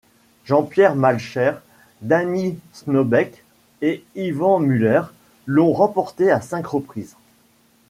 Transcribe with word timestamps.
Jean-Pierre 0.45 0.95
Malcher, 0.95 1.53
Dany 2.01 2.57
Snobeck 2.73 3.43
et 3.83 4.03
Yvan 4.15 4.57
Muller 4.59 5.03
l'ont 5.45 5.73
remportée 5.73 6.31
à 6.31 6.41
cinq 6.41 6.65
reprises. 6.65 7.15